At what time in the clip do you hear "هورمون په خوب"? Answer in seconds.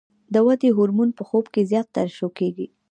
0.77-1.45